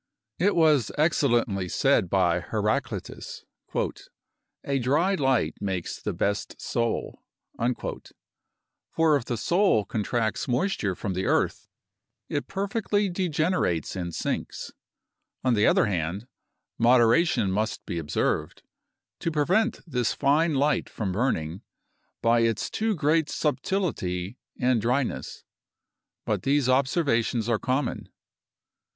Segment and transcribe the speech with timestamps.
[0.39, 3.45] It was excellently said by Heraclitus:
[4.65, 7.21] "A dry light makes the best soul;"
[8.95, 11.67] for if the soul contracts moisture from the earth,
[12.29, 14.71] it perfectly degenerates and sinks.
[15.43, 16.25] On the other hand,
[16.79, 18.63] moderation must be observed,
[19.19, 21.61] to prevent this fine light from burning,
[22.23, 25.43] by its too great subtility and dryness.
[26.25, 28.09] But these observations are common.